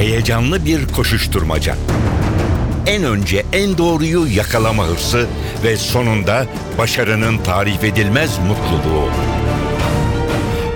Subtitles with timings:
[0.00, 1.76] Heyecanlı bir koşuşturmaca.
[2.86, 5.26] En önce en doğruyu yakalama hırsı
[5.64, 6.46] ve sonunda
[6.78, 9.08] başarının tarif edilmez mutluluğu.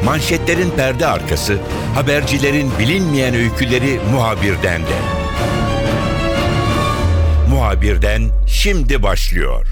[0.04, 1.58] Manşetlerin perde arkası,
[1.94, 4.98] habercilerin bilinmeyen öyküleri muhabirden de.
[7.50, 9.66] Muhabirden şimdi başlıyor.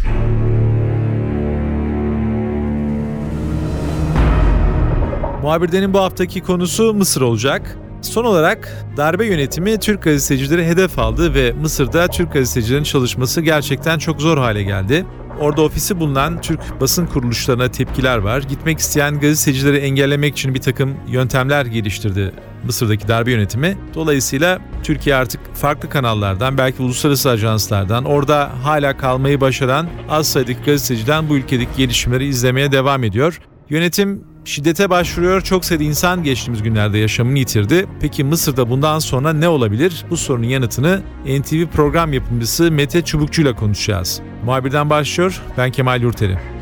[5.43, 7.79] Muhabirdenin bu haftaki konusu Mısır olacak.
[8.03, 14.21] Son olarak darbe yönetimi Türk gazetecileri hedef aldı ve Mısır'da Türk gazetecilerin çalışması gerçekten çok
[14.21, 15.07] zor hale geldi.
[15.41, 18.43] Orada ofisi bulunan Türk basın kuruluşlarına tepkiler var.
[18.43, 22.33] Gitmek isteyen gazetecileri engellemek için bir takım yöntemler geliştirdi
[22.65, 23.77] Mısır'daki darbe yönetimi.
[23.95, 31.29] Dolayısıyla Türkiye artık farklı kanallardan, belki uluslararası ajanslardan, orada hala kalmayı başaran az sayıdaki gazeteciden
[31.29, 33.41] bu ülkedeki gelişmeleri izlemeye devam ediyor.
[33.71, 35.41] Yönetim şiddete başvuruyor.
[35.41, 37.87] Çok sayıda insan geçtiğimiz günlerde yaşamını yitirdi.
[38.01, 40.05] Peki Mısır'da bundan sonra ne olabilir?
[40.11, 44.21] Bu sorunun yanıtını NTV program yapımcısı Mete Çubukçu ile konuşacağız.
[44.45, 45.43] Muhabirden başlıyor.
[45.59, 46.62] Ben Kemal Yurteri.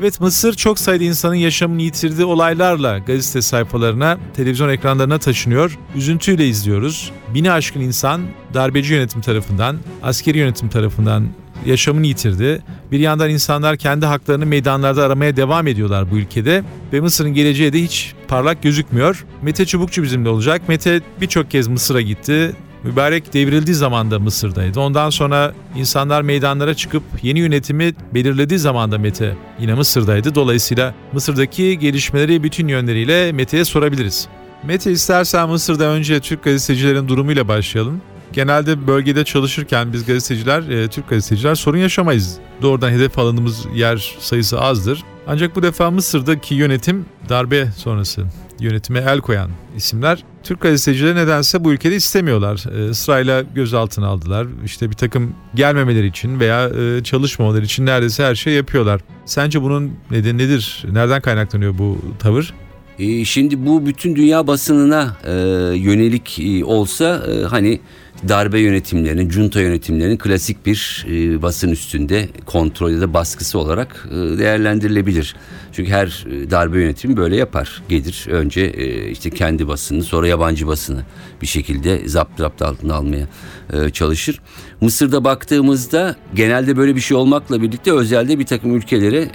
[0.00, 5.78] Evet Mısır çok sayıda insanın yaşamını yitirdiği olaylarla gazete sayfalarına, televizyon ekranlarına taşınıyor.
[5.96, 7.12] Üzüntüyle izliyoruz.
[7.34, 8.20] Bini aşkın insan
[8.54, 11.26] darbeci yönetim tarafından, askeri yönetim tarafından
[11.66, 12.62] yaşamını yitirdi.
[12.92, 17.82] Bir yandan insanlar kendi haklarını meydanlarda aramaya devam ediyorlar bu ülkede ve Mısır'ın geleceği de
[17.82, 19.24] hiç parlak gözükmüyor.
[19.42, 20.62] Mete Çubukçu bizimle olacak.
[20.68, 22.52] Mete birçok kez Mısır'a gitti.
[22.84, 24.80] Mübarek devrildiği zaman da Mısır'daydı.
[24.80, 30.34] Ondan sonra insanlar meydanlara çıkıp yeni yönetimi belirlediği zaman da Mete yine Mısır'daydı.
[30.34, 34.28] Dolayısıyla Mısır'daki gelişmeleri bütün yönleriyle Mete'ye sorabiliriz.
[34.64, 38.00] Mete istersen Mısır'da önce Türk gazetecilerin durumuyla başlayalım.
[38.32, 42.38] Genelde bölgede çalışırken biz gazeteciler, e, Türk gazeteciler sorun yaşamayız.
[42.62, 45.04] Doğrudan hedef alındığımız yer sayısı azdır.
[45.26, 48.24] Ancak bu defa Mısır'daki yönetim darbe sonrası
[48.60, 52.88] yönetime el koyan isimler Türk gazetecileri nedense bu ülkede istemiyorlar.
[52.88, 54.46] E, sırayla gözaltına aldılar.
[54.64, 59.00] İşte bir takım gelmemeleri için veya e, çalışmamaları için neredeyse her şey yapıyorlar.
[59.24, 60.84] Sence bunun nedeni nedir?
[60.92, 62.54] Nereden kaynaklanıyor bu tavır?
[62.98, 65.32] E, şimdi bu bütün dünya basınına e,
[65.76, 67.80] yönelik olsa hani
[68.28, 74.14] darbe yönetimlerinin, junta yönetimlerinin klasik bir e, basın üstünde kontrol ya da baskısı olarak e,
[74.14, 75.36] değerlendirilebilir.
[75.72, 77.82] Çünkü her e, darbe yönetimi böyle yapar.
[77.88, 81.02] Gelir önce e, işte kendi basını sonra yabancı basını
[81.42, 83.26] bir şekilde zapt zapt altına almaya
[83.72, 84.40] e, çalışır.
[84.80, 89.28] Mısır'da baktığımızda genelde böyle bir şey olmakla birlikte özelde bir takım ülkelere e,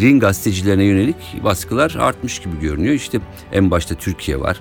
[0.00, 2.94] ring gazetecilerine yönelik baskılar artmış gibi görünüyor.
[2.94, 3.20] İşte
[3.52, 4.60] en başta Türkiye var.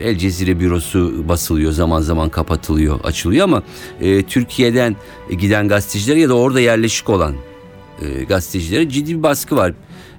[0.00, 3.62] El Cezire bürosu basılıyor zaman zaman kapatılıyor açılıyor ama
[4.00, 4.96] e, Türkiye'den
[5.38, 7.34] giden gazeteciler ya da orada yerleşik olan
[8.02, 9.72] e, gazetecilere ciddi bir baskı var.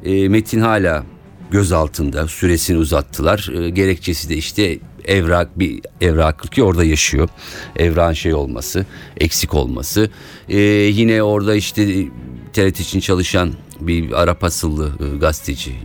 [0.05, 1.03] E, Metin hala
[1.51, 3.49] gözaltında süresini uzattılar.
[3.53, 7.29] E, gerekçesi de işte evrak bir evrak ki orada yaşıyor.
[7.75, 8.85] Evrağın şey olması,
[9.17, 10.09] eksik olması.
[10.49, 12.05] E, yine orada işte
[12.53, 15.75] TRT için çalışan bir Arap asıllı e, gazeteci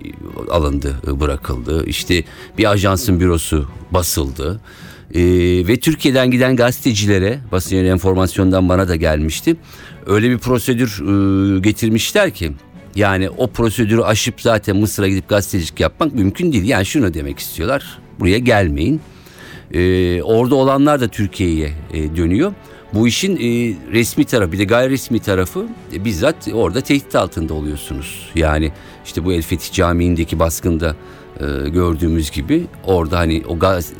[0.50, 1.86] alındı, e, bırakıldı.
[1.86, 2.24] İşte
[2.58, 4.60] bir ajansın bürosu basıldı.
[5.14, 5.22] Ee,
[5.68, 9.56] ve Türkiye'den giden gazetecilere basın yayın enformasyondan bana da gelmişti.
[10.06, 12.52] Öyle bir prosedür e, getirmişler ki
[12.94, 16.64] yani o prosedürü aşıp zaten Mısır'a gidip gazetecilik yapmak mümkün değil.
[16.64, 17.98] Yani şunu demek istiyorlar.
[18.20, 19.00] Buraya gelmeyin.
[19.74, 22.52] Ee, orada olanlar da Türkiye'ye e, dönüyor.
[22.94, 27.54] Bu işin e, resmi tarafı bir de gayri resmi tarafı e, bizzat orada tehdit altında
[27.54, 28.30] oluyorsunuz.
[28.34, 28.72] Yani
[29.04, 30.96] işte bu El Fetih Camii'ndeki baskında
[31.40, 33.92] e, gördüğümüz gibi orada hani o gaz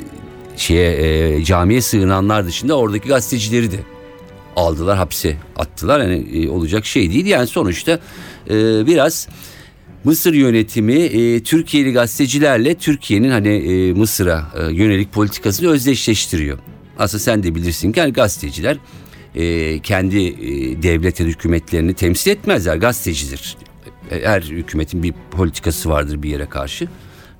[0.57, 3.79] şeye e, camiye sığınanlar dışında oradaki gazetecileri de
[4.57, 6.01] aldılar hapse attılar.
[6.01, 7.27] Yani e, olacak şey değil.
[7.27, 7.99] Yani sonuçta
[8.51, 9.29] e, biraz
[10.05, 16.59] Mısır yönetimi e, Türkiye'li gazetecilerle Türkiye'nin hani e, Mısır'a e, yönelik politikasını özdeşleştiriyor.
[16.99, 18.77] Aslında sen de bilirsin ki hani gazeteciler
[19.35, 22.77] e, kendi e, devlet ya hükümetlerini temsil etmezler.
[22.77, 23.57] Gazetecidir.
[24.11, 26.89] E, her hükümetin bir politikası vardır bir yere karşı.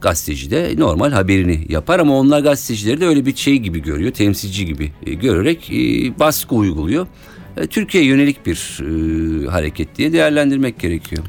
[0.01, 4.67] Gazeteci de normal haberini yapar ama onlar gazetecileri de öyle bir şey gibi görüyor, temsilci
[4.67, 5.75] gibi e, görerek e,
[6.19, 7.07] baskı uyguluyor.
[7.57, 11.23] E, Türkiye yönelik bir e, hareket diye değerlendirmek gerekiyor.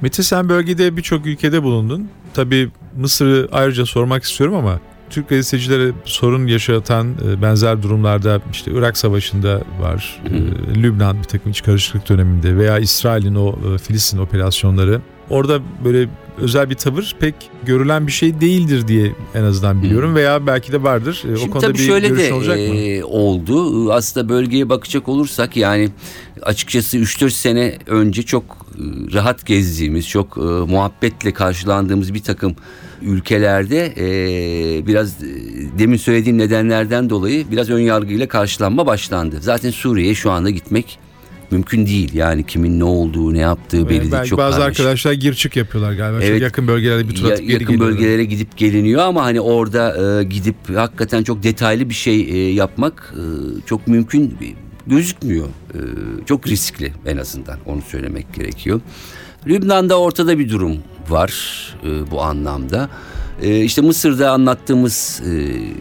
[0.00, 2.08] Mete sen bölgede birçok ülkede bulundun.
[2.34, 4.80] Tabii Mısır'ı ayrıca sormak istiyorum ama
[5.10, 11.50] Türk gazetecilere sorun yaşatan e, benzer durumlarda işte Irak Savaşı'nda var, e, Lübnan bir takım
[11.50, 15.00] iç karışıklık döneminde veya İsrail'in o e, Filistin operasyonları.
[15.30, 16.08] Orada böyle
[16.38, 20.82] özel bir tavır pek görülen bir şey değildir diye en azından biliyorum veya belki de
[20.82, 21.18] vardır.
[21.22, 22.62] Şimdi o konuda tabii bir şöyle de olacak mı?
[22.62, 23.92] E, oldu.
[23.92, 25.88] Aslında bölgeye bakacak olursak yani
[26.42, 28.59] açıkçası 3-4 sene önce çok
[29.14, 32.56] rahat gezdiğimiz, çok e, muhabbetle karşılandığımız bir takım
[33.02, 35.26] ülkelerde e, biraz e,
[35.78, 39.36] demin söylediğim nedenlerden dolayı biraz ön yargıyla karşılanma başlandı.
[39.40, 40.98] Zaten Suriye'ye şu anda gitmek
[41.50, 42.14] mümkün değil.
[42.14, 44.12] Yani kimin ne olduğu, ne yaptığı belli değil.
[44.12, 44.80] Belki Çok bazı karmaşık.
[44.80, 46.20] arkadaşlar gir çık yapıyorlar galiba.
[46.20, 46.42] Çok Evet.
[46.42, 47.98] yakın bölgelerde bir tur Ya- atıp geri yakın geliyorlar.
[47.98, 53.14] bölgelere gidip geliniyor ama hani orada e, gidip hakikaten çok detaylı bir şey e, yapmak
[53.16, 53.22] e,
[53.66, 54.34] çok mümkün
[54.90, 55.46] gözükmüyor.
[55.46, 55.78] E,
[56.26, 58.80] çok riskli en azından onu söylemek gerekiyor.
[59.46, 60.78] Lübnan'da ortada bir durum
[61.08, 61.32] var
[61.84, 62.88] e, bu anlamda.
[63.42, 65.30] E, işte Mısır'da anlattığımız e,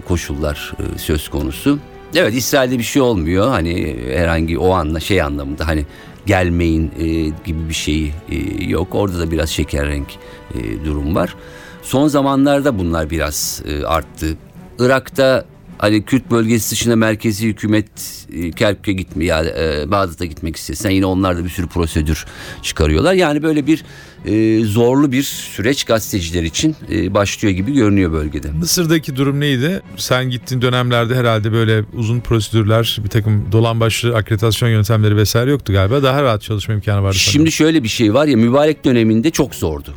[0.08, 1.80] koşullar e, söz konusu.
[2.16, 3.48] Evet İsrail'de bir şey olmuyor.
[3.48, 5.86] Hani herhangi o anla şey anlamında hani
[6.26, 7.06] gelmeyin e,
[7.46, 8.88] gibi bir şey e, yok.
[8.96, 10.08] Orada da biraz şeker renk
[10.56, 11.36] e, durum var.
[11.84, 14.38] Son zamanlarda bunlar biraz e, arttı.
[14.80, 15.46] Irak'ta
[15.80, 17.86] hani Kürt bölgesi dışında merkezi hükümet
[18.34, 22.26] e, Kerkük'e gitme ya e, Bağdat'a gitmek istesen yine onlar da bir sürü prosedür
[22.62, 23.14] çıkarıyorlar.
[23.14, 23.84] Yani böyle bir
[24.26, 28.52] e, zorlu bir süreç gazeteciler için e, başlıyor gibi görünüyor bölgede.
[28.52, 29.82] Mısır'daki durum neydi?
[29.98, 35.74] Sen gittiğin dönemlerde herhalde böyle uzun prosedürler, bir takım dolan başlı akreditasyon yöntemleri vesaire yoktu
[35.74, 36.04] galiba.
[36.04, 37.16] Daha rahat çalışma imkanı vardı.
[37.16, 39.94] Şimdi şöyle bir şey var ya mübarek döneminde çok zordu.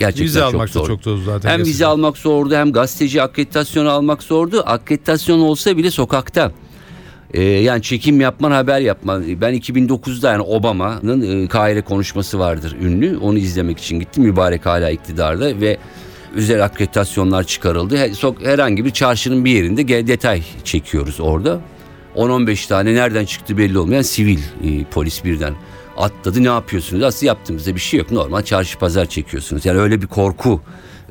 [0.00, 0.86] Gerçekten vize çok almak zordu.
[0.86, 1.50] çok zor zaten.
[1.50, 1.86] Hem vize gerçekten.
[1.86, 4.62] almak zordu hem gazeteci akreditasyonu almak zordu.
[4.66, 6.52] Akreditasyon olsa bile sokakta.
[7.34, 9.24] Ee, yani çekim yapman haber yapman.
[9.40, 13.18] Ben 2009'da yani Obama'nın e, Kahire konuşması vardır ünlü.
[13.18, 14.22] Onu izlemek için gittim.
[14.24, 15.78] Mübarek hala iktidarda ve
[16.34, 17.96] özel akreditasyonlar çıkarıldı.
[18.42, 21.60] Herhangi bir çarşının bir yerinde detay çekiyoruz orada.
[22.16, 25.54] 10-15 tane nereden çıktı belli olmayan sivil e, polis birden
[26.02, 26.42] atladı.
[26.44, 27.02] Ne yapıyorsunuz?
[27.02, 28.10] Aslında yaptığımızda bir şey yok.
[28.10, 29.64] Normal çarşı pazar çekiyorsunuz.
[29.66, 30.60] Yani öyle bir korku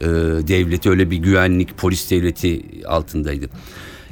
[0.02, 0.06] e,
[0.48, 3.50] devleti, öyle bir güvenlik polis devleti altındaydı.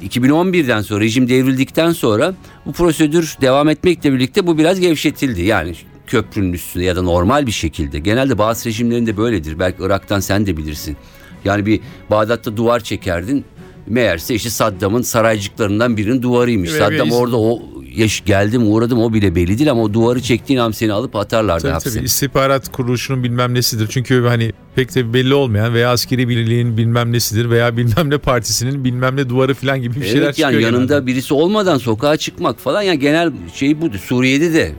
[0.04, 2.34] 2011'den sonra rejim devrildikten sonra
[2.66, 5.42] bu prosedür devam etmekle birlikte bu biraz gevşetildi.
[5.42, 5.74] Yani
[6.06, 7.98] köprünün üstünde ya da normal bir şekilde.
[7.98, 9.58] Genelde bazı rejimlerinde böyledir.
[9.58, 10.96] Belki Irak'tan sen de bilirsin.
[11.44, 11.80] Yani bir
[12.10, 13.44] Bağdat'ta duvar çekerdin.
[13.86, 16.72] Meğerse işte Saddam'ın saraycıklarından birinin duvarıymış.
[16.74, 17.62] Ve- Saddam ve- orada o
[17.98, 21.62] yaş geldim uğradım o bile belli değil ama o duvarı çektiğin an seni alıp atarlardı
[21.62, 21.90] Tabii hapse.
[21.94, 23.86] tabii istihbarat kuruluşunun bilmem nesidir.
[23.90, 28.84] Çünkü hani pek de belli olmayan veya askeri birliğin bilmem nesidir veya bilmem ne partisinin
[28.84, 31.06] bilmem ne duvarı falan gibi bir şeyler Evet yani çıkıyor yanında genelde.
[31.06, 33.98] birisi olmadan sokağa çıkmak falan yani genel şey budur.
[33.98, 34.72] Suriye'de de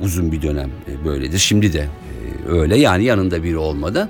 [0.00, 1.38] uzun bir dönem e, böyledir.
[1.38, 1.88] Şimdi de
[2.48, 4.08] e, öyle yani yanında biri olmadan.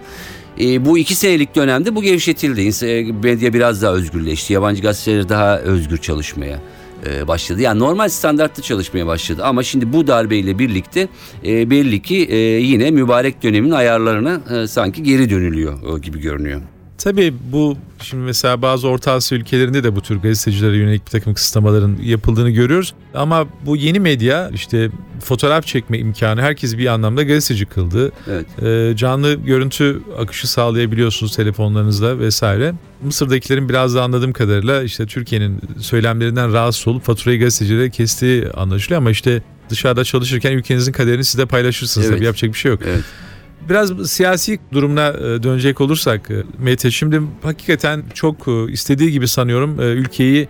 [0.60, 2.86] E, bu iki senelik dönemde bu gevşetildi.
[2.86, 4.52] E, Medya biraz daha özgürleşti.
[4.52, 6.58] Yabancı gazeteler daha özgür çalışmaya
[7.06, 7.60] e, başladı.
[7.60, 9.44] Yani normal standartlı çalışmaya başladı.
[9.44, 11.08] Ama şimdi bu darbeyle birlikte
[11.46, 16.60] e, belli ki e, yine mübarek dönemin ayarlarına sanki geri dönülüyor gibi görünüyor.
[17.04, 21.34] Tabii bu şimdi mesela bazı Orta Asya ülkelerinde de bu tür gazetecilere yönelik bir takım
[21.34, 22.94] kısıtlamaların yapıldığını görüyoruz.
[23.14, 24.90] Ama bu yeni medya işte
[25.20, 28.12] fotoğraf çekme imkanı herkes bir anlamda gazeteci kıldı.
[28.30, 28.46] Evet.
[28.62, 32.74] Ee, canlı görüntü akışı sağlayabiliyorsunuz telefonlarınızla vesaire.
[33.02, 39.10] Mısır'dakilerin biraz da anladığım kadarıyla işte Türkiye'nin söylemlerinden rahatsız olup faturayı gazetecilere kestiği anlaşılıyor ama
[39.10, 42.06] işte dışarıda çalışırken ülkenizin kaderini siz de paylaşırsınız.
[42.06, 42.16] Evet.
[42.16, 42.80] Tabii yapacak bir şey yok.
[42.86, 43.04] Evet.
[43.68, 49.80] Biraz siyasi durumuna e, dönecek olursak e, Mete şimdi hakikaten çok e, istediği gibi sanıyorum
[49.80, 50.48] ülkeyi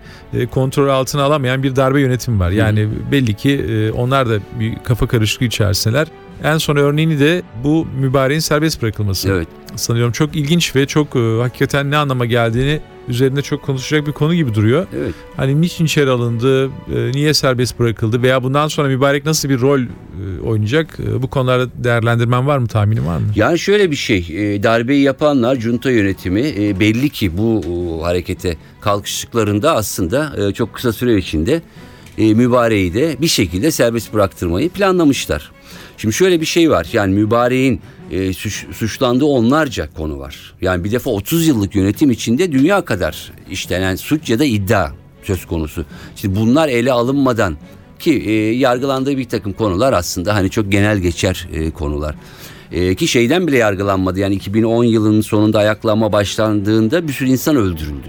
[0.50, 2.50] kontrol altına alamayan bir darbe yönetimi var.
[2.50, 6.08] Yani belli ki onlar da bir kafa karışıklığı içerisindeler.
[6.42, 9.28] En son örneğini de bu mübareğin serbest bırakılması.
[9.28, 9.48] Evet.
[9.76, 14.54] Sanıyorum çok ilginç ve çok hakikaten ne anlama geldiğini üzerinde çok konuşacak bir konu gibi
[14.54, 14.86] duruyor.
[14.96, 15.14] Evet.
[15.36, 16.70] Hani niçin içeri alındı, e,
[17.14, 19.86] niye serbest bırakıldı veya bundan sonra mübarek nasıl bir rol e,
[20.44, 21.00] oynayacak?
[21.00, 23.26] E, Bu konularda değerlendirmen var mı, tahminin var mı?
[23.36, 24.22] Yani şöyle bir şey,
[24.62, 26.42] darbeyi yapanlar, junta yönetimi
[26.80, 27.62] belli ki bu
[28.02, 31.62] harekete kalkıştıklarında aslında çok kısa süre içinde
[32.18, 35.50] mübareği de bir şekilde serbest bıraktırmayı planlamışlar.
[35.96, 40.54] Şimdi şöyle bir şey var, yani mübareğin e, suç- suçlandığı onlarca konu var.
[40.60, 44.90] Yani bir defa 30 yıllık yönetim içinde dünya kadar işlenen suç ya da iddia
[45.22, 45.84] söz konusu.
[46.16, 47.56] Şimdi bunlar ele alınmadan
[47.98, 52.14] ki e, yargılandığı bir takım konular aslında hani çok genel geçer e, konular.
[52.72, 58.08] E, ki şeyden bile yargılanmadı yani 2010 yılının sonunda ayaklanma başlandığında bir sürü insan öldürüldü.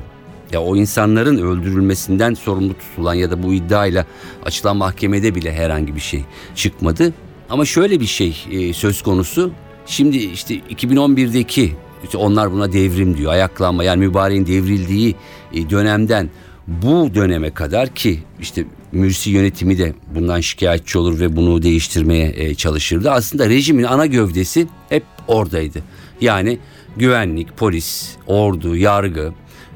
[0.51, 4.05] Ya o insanların öldürülmesinden sorumlu tutulan ya da bu iddiayla
[4.45, 6.23] açılan mahkemede bile herhangi bir şey
[6.55, 7.13] çıkmadı.
[7.49, 9.51] Ama şöyle bir şey e, söz konusu.
[9.85, 11.73] Şimdi işte 2011'deki
[12.03, 13.31] işte onlar buna devrim diyor.
[13.31, 15.15] Ayaklanma yani mübareğin devrildiği
[15.53, 16.29] e, dönemden
[16.67, 22.55] bu döneme kadar ki işte Mürsi yönetimi de bundan şikayetçi olur ve bunu değiştirmeye e,
[22.55, 23.11] çalışırdı.
[23.11, 25.83] Aslında rejimin ana gövdesi hep oradaydı.
[26.21, 26.59] Yani
[26.97, 29.33] güvenlik, polis, ordu, yargı,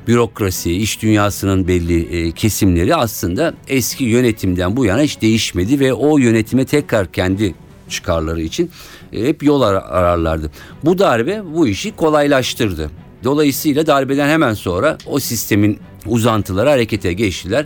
[0.10, 6.18] bürokrasi, iş dünyasının belli e, kesimleri aslında eski yönetimden bu yana hiç değişmedi ve o
[6.18, 7.56] yönetime tekrar kendi
[7.89, 8.72] çıkarları için
[9.13, 10.51] e, hep yol ararlardı.
[10.86, 12.89] Bu darbe bu işi kolaylaştırdı.
[13.24, 17.66] Dolayısıyla darbeden hemen sonra o sistemin uzantıları harekete geçtiler.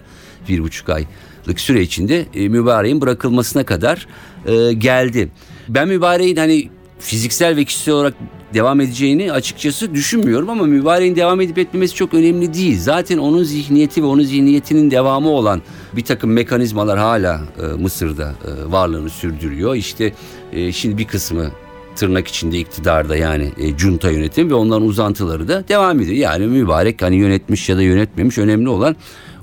[0.49, 4.07] Bir buçuk aylık süre içinde e, mübareğin bırakılmasına kadar
[4.45, 5.29] e, geldi.
[5.69, 6.69] Ben mübareğin hani
[6.99, 8.13] fiziksel ve kişisel olarak
[8.53, 12.79] devam edeceğini açıkçası düşünmüyorum ama mübareğin devam edip etmemesi çok önemli değil.
[12.79, 15.61] Zaten onun zihniyeti ve onun zihniyetinin devamı olan
[15.95, 19.75] bir takım mekanizmalar hala e, Mısır'da e, varlığını sürdürüyor.
[19.75, 20.13] İşte
[20.53, 21.51] e, şimdi bir kısmı
[21.95, 26.17] tırnak içinde iktidarda yani e, junta yönetim ve onların uzantıları da devam ediyor.
[26.17, 28.95] Yani mübarek hani yönetmiş ya da yönetmemiş önemli olan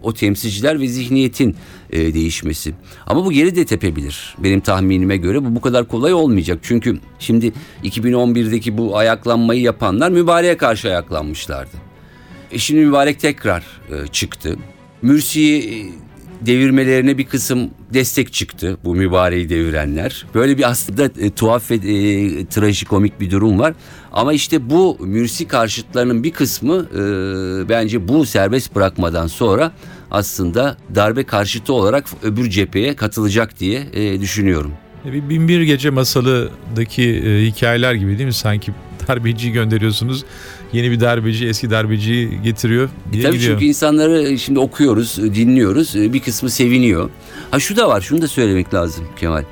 [0.03, 1.57] o temsilciler ve zihniyetin
[1.91, 2.75] e, değişmesi.
[3.07, 4.35] Ama bu geri de tepebilir.
[4.39, 6.59] Benim tahminime göre bu bu kadar kolay olmayacak.
[6.63, 7.53] Çünkü şimdi
[7.85, 11.77] 2011'deki bu ayaklanmayı yapanlar mübareğe karşı ayaklanmışlardı.
[12.53, 14.57] E şimdi mübarek tekrar e, çıktı.
[15.03, 15.87] Mürsi'yi e,
[16.47, 20.27] devirmelerine bir kısım destek çıktı bu mübareği devirenler.
[20.35, 23.75] Böyle bir aslında e, tuhaf ve e, trajikomik bir durum var.
[24.13, 26.99] Ama işte bu Mürsi karşıtlarının bir kısmı e,
[27.69, 29.73] bence bu serbest bırakmadan sonra
[30.11, 34.73] aslında darbe karşıtı olarak öbür cepheye katılacak diye e, düşünüyorum.
[35.07, 38.33] E, bir Binbir Gece masalıdaki e, hikayeler gibi değil mi?
[38.33, 38.73] Sanki
[39.09, 40.25] darbeci gönderiyorsunuz.
[40.73, 43.53] Yeni bir darbeci eski darbeciyi getiriyor diye Tabii gidiyor.
[43.53, 45.95] çünkü insanları şimdi okuyoruz, dinliyoruz.
[45.95, 47.11] Bir kısmı seviniyor.
[47.51, 49.45] Ha şu da var, şunu da söylemek lazım Kemal.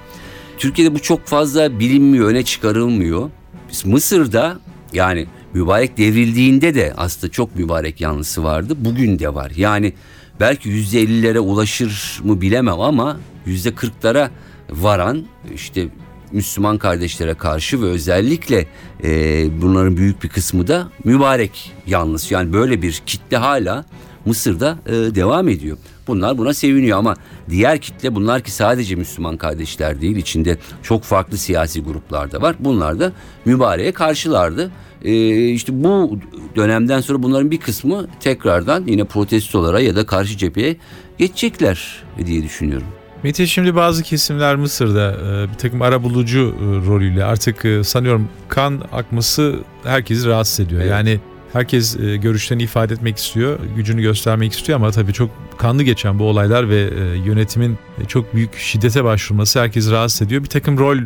[0.58, 3.30] Türkiye'de bu çok fazla bilinmiyor, öne çıkarılmıyor.
[3.70, 4.58] Biz Mısır'da
[4.92, 8.74] yani mübarek devrildiğinde de aslında çok mübarek yanlısı vardı.
[8.78, 9.52] Bugün de var.
[9.56, 9.92] Yani
[10.40, 14.30] belki yüzde ellilere ulaşır mı bilemem ama yüzde kırklara
[14.70, 15.88] varan işte
[16.32, 18.66] Müslüman kardeşlere karşı ve özellikle
[19.04, 22.30] e, bunların büyük bir kısmı da mübarek yalnız.
[22.30, 23.84] Yani böyle bir kitle hala
[24.26, 25.78] Mısır'da e, devam ediyor.
[26.06, 27.16] Bunlar buna seviniyor ama
[27.50, 32.56] diğer kitle bunlar ki sadece Müslüman kardeşler değil içinde çok farklı siyasi gruplar da var.
[32.58, 33.12] Bunlar da
[33.44, 34.70] mübareğe karşılardı.
[35.04, 36.18] E, işte bu
[36.56, 40.76] dönemden sonra bunların bir kısmı tekrardan yine protestolara ya da karşı cepheye
[41.18, 42.86] geçecekler diye düşünüyorum.
[43.22, 48.28] Mete şimdi bazı kesimler Mısır'da e, bir takım ara bulucu e, rolüyle artık e, sanıyorum
[48.48, 50.80] kan akması herkesi rahatsız ediyor.
[50.80, 50.90] Evet.
[50.90, 51.20] Yani
[51.52, 56.24] herkes e, görüşlerini ifade etmek istiyor, gücünü göstermek istiyor ama tabii çok kanlı geçen bu
[56.24, 60.42] olaylar ve e, yönetimin e, çok büyük şiddete başvurması herkesi rahatsız ediyor.
[60.42, 60.98] Bir takım rol,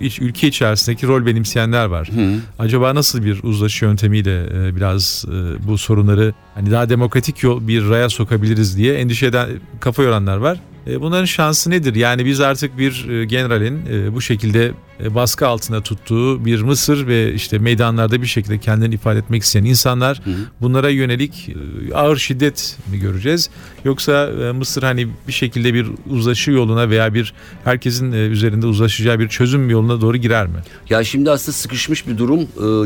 [0.00, 2.08] iç, ülke içerisindeki rol benimseyenler var.
[2.14, 2.34] Hı.
[2.58, 5.24] Acaba nasıl bir uzlaşı yöntemiyle biraz
[5.66, 9.48] bu sorunları hani daha demokratik yol bir raya sokabiliriz diye endişe eden
[9.80, 10.58] kafa yoranlar var.
[10.88, 11.94] E, Bunların şansı nedir?
[11.94, 14.72] Yani biz artık bir e, generalin e, bu şekilde
[15.14, 20.22] baskı altında tuttuğu bir Mısır ve işte meydanlarda bir şekilde kendini ifade etmek isteyen insanlar
[20.60, 21.50] bunlara yönelik
[21.94, 23.50] ağır şiddet mi göreceğiz?
[23.84, 29.70] Yoksa Mısır hani bir şekilde bir uzlaşı yoluna veya bir herkesin üzerinde uzlaşacağı bir çözüm
[29.70, 30.58] yoluna doğru girer mi?
[30.90, 32.40] Ya şimdi aslında sıkışmış bir durum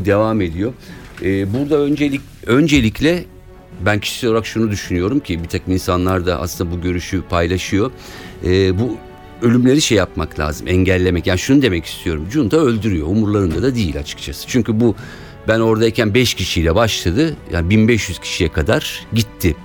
[0.05, 0.73] devam ediyor.
[1.23, 3.25] Burada öncelik öncelikle
[3.87, 7.91] ben kişisel olarak şunu düşünüyorum ki bir takım insanlar da aslında bu görüşü paylaşıyor.
[8.45, 8.97] E, bu
[9.43, 11.27] ölümleri şey yapmak lazım, engellemek.
[11.27, 12.27] Yani şunu demek istiyorum.
[12.31, 13.07] Junta öldürüyor.
[13.07, 14.49] Umurlarında da değil açıkçası.
[14.49, 14.95] Çünkü bu
[15.49, 17.37] ben oradayken 5 kişiyle başladı.
[17.53, 19.57] Yani 1500 kişiye kadar gitti.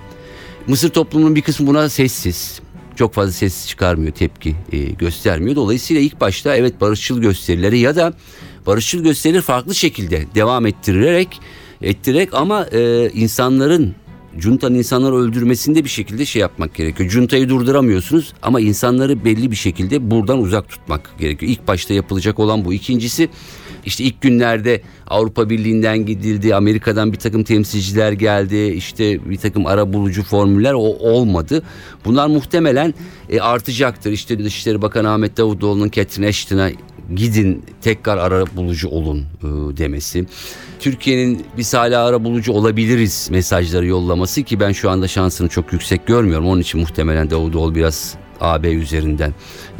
[0.67, 2.59] Mısır toplumunun bir kısmı buna sessiz.
[2.95, 5.55] Çok fazla ses çıkarmıyor, tepki e, göstermiyor.
[5.55, 8.13] Dolayısıyla ilk başta evet barışçıl gösterileri ya da
[8.67, 11.41] barışçıl gösterileri farklı şekilde devam ettirerek
[11.81, 13.95] ettirerek ama e, insanların
[14.39, 17.09] Cunta'nın insanları öldürmesinde bir şekilde şey yapmak gerekiyor.
[17.09, 21.51] Cunta'yı durduramıyorsunuz ama insanları belli bir şekilde buradan uzak tutmak gerekiyor.
[21.51, 22.73] İlk başta yapılacak olan bu.
[22.73, 23.29] İkincisi
[23.85, 29.93] işte ilk günlerde Avrupa Birliği'nden gidildi, Amerika'dan bir takım temsilciler geldi, işte bir takım ara
[29.93, 31.63] bulucu formüller o olmadı.
[32.05, 32.93] Bunlar muhtemelen
[33.29, 34.11] e, artacaktır.
[34.11, 36.69] İşte Dışişleri Bakanı Ahmet Davutoğlu'nun Catherine Ashton'a
[37.15, 39.47] gidin tekrar ara bulucu olun e,
[39.77, 40.25] demesi.
[40.79, 46.07] Türkiye'nin biz hala ara bulucu olabiliriz mesajları yollaması ki ben şu anda şansını çok yüksek
[46.07, 46.47] görmüyorum.
[46.47, 49.33] Onun için muhtemelen Davutoğlu biraz AB üzerinden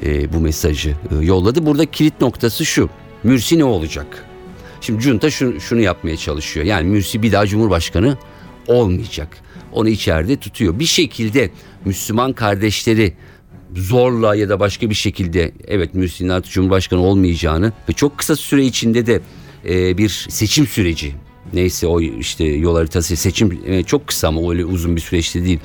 [0.03, 1.65] e, bu mesajı e, yolladı.
[1.65, 2.89] Burada kilit noktası şu.
[3.23, 4.25] Mürsi ne olacak?
[4.81, 6.65] Şimdi junta şunu, şunu yapmaya çalışıyor.
[6.65, 8.17] Yani Mürsi bir daha Cumhurbaşkanı
[8.67, 9.37] olmayacak.
[9.71, 10.79] Onu içeride tutuyor.
[10.79, 11.49] Bir şekilde
[11.85, 13.13] Müslüman kardeşleri
[13.75, 18.65] zorla ya da başka bir şekilde evet Mürsi'nin artık Cumhurbaşkanı olmayacağını ve çok kısa süre
[18.65, 19.21] içinde de
[19.69, 21.13] e, bir seçim süreci
[21.53, 25.59] neyse o işte yol haritası seçim e, çok kısa ama öyle uzun bir süreçte değil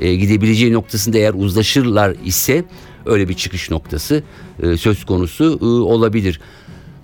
[0.00, 2.64] e, gidebileceği noktasında eğer uzlaşırlar ise
[3.06, 4.22] öyle bir çıkış noktası
[4.62, 6.40] e, söz konusu e, olabilir.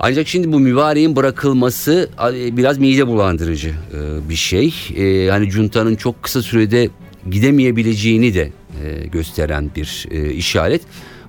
[0.00, 4.74] Ancak şimdi bu mübareğin bırakılması e, biraz mide bulandırıcı e, bir şey.
[4.96, 6.88] E, Hani Cunta'nın çok kısa sürede
[7.30, 8.52] gidemeyebileceğini de
[8.84, 10.82] e, gösteren bir e, işaret.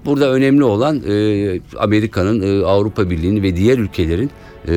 [0.06, 4.32] Burada önemli olan e, Amerika'nın, Avrupa Birliği'nin ve diğer ülkelerin
[4.68, 4.74] e,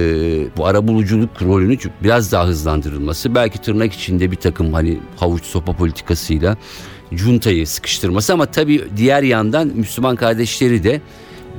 [0.56, 3.34] bu arabuluculuk rolünü biraz daha hızlandırılması.
[3.34, 6.56] Belki tırnak içinde bir takım hani havuç sopa politikasıyla
[7.14, 11.00] cuntayı sıkıştırması ama tabii diğer yandan Müslüman kardeşleri de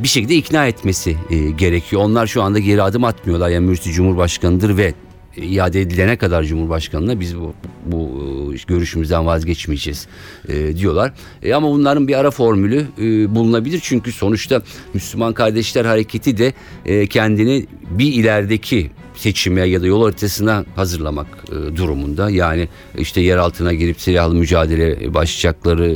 [0.03, 2.01] bir şekilde ikna etmesi e, gerekiyor.
[2.01, 3.49] Onlar şu anda geri adım atmıyorlar.
[3.49, 4.93] Yani Mürsi Cumhurbaşkanı'dır ve
[5.37, 7.53] iade edilene kadar Cumhurbaşkanı'na biz bu,
[7.85, 8.09] bu
[8.53, 10.07] e, görüşümüzden vazgeçmeyeceğiz
[10.47, 11.13] e, diyorlar.
[11.43, 13.79] E, ama bunların bir ara formülü e, bulunabilir.
[13.83, 14.61] Çünkü sonuçta
[14.93, 16.53] Müslüman Kardeşler Hareketi de
[16.85, 22.29] e, kendini bir ilerideki seçime ya da yol haritasına hazırlamak e, durumunda.
[22.29, 22.67] Yani
[22.97, 25.91] işte yer altına girip silahlı mücadele başlayacakları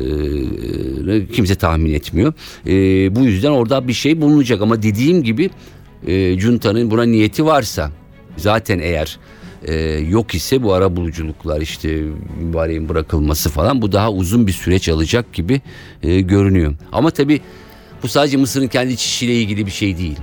[1.11, 2.33] e, kimse tahmin etmiyor.
[2.67, 2.71] E,
[3.15, 5.49] bu yüzden orada bir şey bulunacak ama dediğim gibi
[6.07, 7.91] e, Cunta'nın buna niyeti varsa
[8.37, 9.19] zaten eğer
[9.67, 9.75] e,
[10.09, 12.03] yok ise bu ara buluculuklar işte
[12.39, 15.61] mübareğin bırakılması falan bu daha uzun bir süreç alacak gibi
[16.03, 16.73] e, görünüyor.
[16.91, 17.41] Ama tabii
[18.03, 20.17] bu sadece Mısır'ın kendi içişiyle ilgili bir şey değil.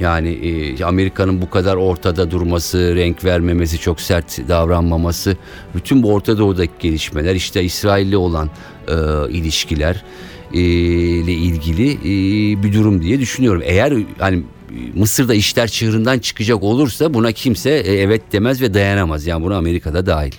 [0.00, 5.36] Yani e, Amerika'nın bu kadar ortada durması, renk vermemesi, çok sert davranmaması,
[5.74, 8.50] bütün bu Orta Doğu'daki gelişmeler, işte İsrail'le olan
[8.88, 8.94] e,
[9.30, 10.04] ilişkiler
[10.54, 13.62] e, ile ilgili e, bir durum diye düşünüyorum.
[13.64, 14.42] Eğer hani
[14.94, 19.26] Mısır'da işler çığırından çıkacak olursa buna kimse e, evet demez ve dayanamaz.
[19.26, 20.32] Yani buna Amerika'da dahil.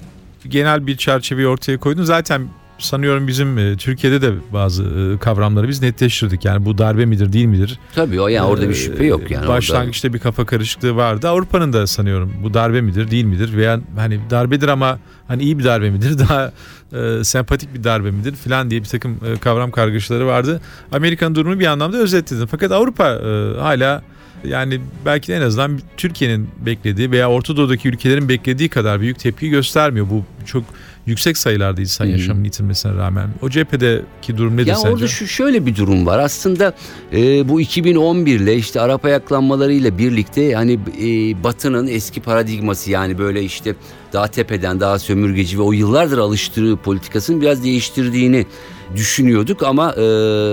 [0.48, 2.04] Genel bir çerçeveyi ortaya koydun.
[2.04, 2.48] Zaten
[2.84, 6.46] sanıyorum bizim e, Türkiye'de de bazı e, kavramları biz netleştirdik.
[6.46, 7.80] Yani bu darbe midir değil midir?
[7.96, 9.48] Tabii o yani orada bir şüphe yok yani.
[9.48, 10.18] Başlangıçta orada...
[10.18, 11.30] bir kafa karışıklığı vardı.
[11.30, 15.64] Avrupa'nın da sanıyorum bu darbe midir değil midir veya hani darbedir ama hani iyi bir
[15.64, 16.52] darbe midir daha
[16.94, 20.62] e, sempatik bir darbe midir filan diye bir takım e, kavram kargaşaları vardı.
[20.92, 22.46] Amerika'nın durumu bir anlamda özetledin.
[22.46, 24.02] Fakat Avrupa e, hala
[24.44, 29.50] yani belki de en azından Türkiye'nin beklediği veya Orta Doğu'daki ülkelerin beklediği kadar büyük tepki
[29.50, 30.10] göstermiyor.
[30.10, 30.64] Bu çok
[31.06, 32.12] yüksek sayılarda insan hmm.
[32.12, 33.30] yaşamını yitirmesine rağmen.
[33.42, 34.90] O cephedeki durum nedir ya sence?
[34.90, 36.20] Orada şu şöyle bir durum var.
[36.20, 36.74] Aslında
[37.14, 43.44] e, bu 2011 ile işte Arap ayaklanmalarıyla birlikte hani e, Batı'nın eski paradigması yani böyle
[43.44, 43.76] işte
[44.14, 48.46] daha tepeden daha sömürgeci ve o yıllardır alıştığı politikasını biraz değiştirdiğini
[48.96, 50.02] düşünüyorduk ama e,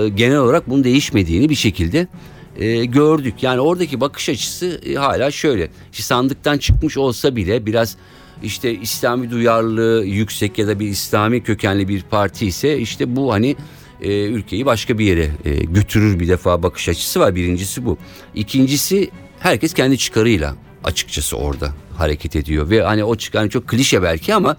[0.09, 2.07] genel olarak bunun değişmediğini bir şekilde
[2.57, 3.43] e, gördük.
[3.43, 5.69] Yani oradaki bakış açısı e, hala şöyle.
[5.91, 7.97] İşte sandıktan çıkmış olsa bile biraz
[8.43, 13.55] işte İslami duyarlılığı yüksek ya da bir İslami kökenli bir parti ise işte bu hani
[14.01, 17.35] e, ülkeyi başka bir yere e, götürür bir defa bakış açısı var.
[17.35, 17.97] Birincisi bu.
[18.35, 19.09] İkincisi
[19.39, 24.35] herkes kendi çıkarıyla açıkçası orada hareket ediyor ve hani o çıkan hani çok klişe belki
[24.35, 24.57] ama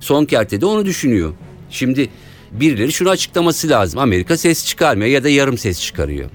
[0.00, 1.32] son kertede onu düşünüyor.
[1.70, 2.08] Şimdi
[2.52, 4.00] birileri şunu açıklaması lazım.
[4.00, 6.30] Amerika ses çıkarmıyor ya da yarım ses çıkarıyor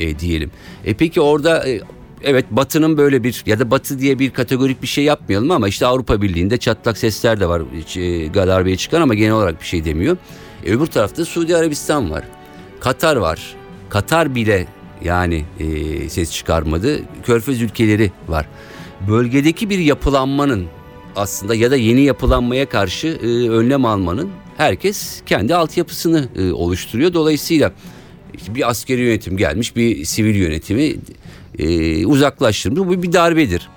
[0.00, 0.50] e, diyelim.
[0.84, 1.80] E peki orada e,
[2.22, 5.86] evet Batı'nın böyle bir ya da Batı diye bir kategorik bir şey yapmayalım ama işte
[5.86, 7.60] Avrupa Birliği'nde çatlak sesler de var
[7.96, 10.16] e, darbeye çıkan ama genel olarak bir şey demiyor.
[10.64, 12.24] E, öbür tarafta Suudi Arabistan var.
[12.80, 13.54] Katar var.
[13.88, 14.66] Katar bile
[15.04, 17.00] yani e, ses çıkarmadı.
[17.22, 18.48] Körfez ülkeleri var.
[19.08, 20.66] Bölgedeki bir yapılanmanın
[21.16, 27.12] aslında ya da yeni yapılanmaya karşı e, önlem almanın herkes kendi altyapısını e, oluşturuyor.
[27.12, 27.72] Dolayısıyla
[28.48, 30.94] bir askeri yönetim gelmiş bir sivil yönetimi
[31.58, 32.78] e, uzaklaştırmış.
[32.78, 33.68] Bu bir darbedir.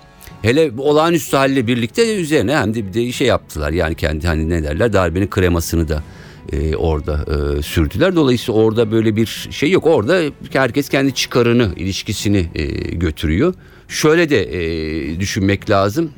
[0.41, 3.71] Hele olağanüstü halle birlikte üzerine hem de bir de şey yaptılar.
[3.71, 6.03] Yani kendi hani ne derler darbenin kremasını da
[6.51, 7.25] e, orada
[7.57, 8.15] e, sürdüler.
[8.15, 9.87] Dolayısıyla orada böyle bir şey yok.
[9.87, 10.21] Orada
[10.53, 13.53] herkes kendi çıkarını, ilişkisini e, götürüyor.
[13.87, 16.11] Şöyle de e, düşünmek lazım.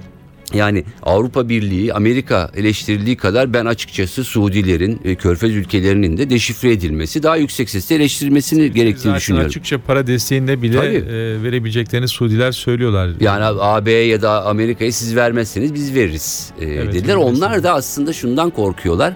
[0.53, 7.23] Yani Avrupa Birliği, Amerika eleştirildiği kadar ben açıkçası Suudilerin, e, Körfez ülkelerinin de deşifre edilmesi,
[7.23, 9.47] daha yüksek sesle eleştirilmesini gerektiğini Zaten düşünüyorum.
[9.47, 13.09] açıkça para desteğinde bile e, verebileceklerini Suudiler söylüyorlar.
[13.19, 17.15] Yani AB ya da Amerika'ya siz vermezseniz biz veririz e, evet, dediler.
[17.15, 19.13] Onlar da aslında şundan korkuyorlar.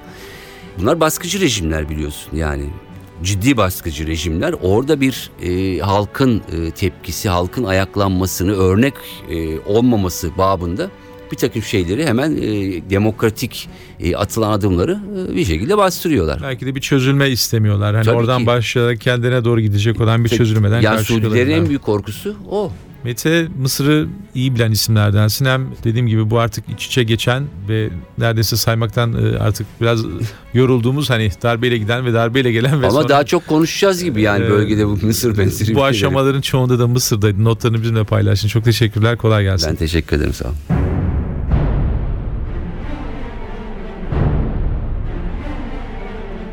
[0.79, 2.63] Bunlar baskıcı rejimler biliyorsun yani
[3.23, 8.93] ciddi baskıcı rejimler orada bir e, halkın e, tepkisi, halkın ayaklanmasını örnek
[9.29, 10.89] e, olmaması babında
[11.31, 12.41] bir takım şeyleri hemen e,
[12.89, 14.99] demokratik e, atılan adımları
[15.31, 16.39] e, bir şekilde bastırıyorlar.
[16.43, 17.95] Belki de bir çözülme istemiyorlar.
[17.95, 18.45] Hani Tabii oradan ki.
[18.45, 22.71] başlayarak kendine doğru gidecek olan bir çözülmeden yani Suudilerin en büyük korkusu o.
[23.05, 25.45] Mete Mısır'ı iyi bilen isimlerdensin.
[25.45, 29.99] Hem dediğim gibi bu artık iç içe geçen ve neredeyse saymaktan e, artık biraz
[30.53, 34.45] yorulduğumuz hani darbeyle giden ve darbeyle gelen ve Ama sonra, daha çok konuşacağız gibi yani
[34.45, 37.43] e, bölgede bu Mısır benzeri Bu aşamaların çoğunda da Mısır'daydı.
[37.43, 38.47] Notlarını bizimle paylaştın.
[38.47, 39.17] Çok teşekkürler.
[39.17, 39.69] Kolay gelsin.
[39.69, 40.33] Ben teşekkür ederim.
[40.33, 40.74] Sağ olun.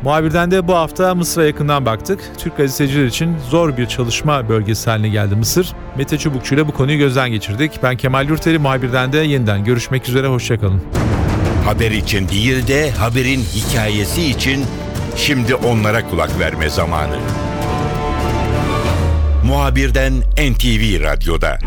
[0.03, 2.19] Muhabirden de bu hafta Mısır'a yakından baktık.
[2.37, 5.73] Türk gazeteciler için zor bir çalışma bölgesi haline geldi Mısır.
[5.97, 7.71] Mete Çubukçu ile bu konuyu gözden geçirdik.
[7.83, 10.27] Ben Kemal Yurteri muhabirden de yeniden görüşmek üzere.
[10.27, 10.81] Hoşçakalın.
[11.65, 14.65] Haber için değil de haberin hikayesi için
[15.15, 17.15] şimdi onlara kulak verme zamanı.
[19.45, 21.59] muhabirden NTV Radyo'da.